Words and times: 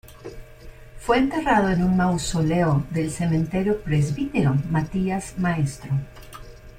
Fue 0.97 1.19
enterrado 1.19 1.69
en 1.69 1.83
un 1.83 1.95
mausoleo 1.95 2.83
del 2.89 3.11
Cementerio 3.11 3.81
Presbítero 3.81 4.55
Matías 4.71 5.35
Maestro. 5.37 5.91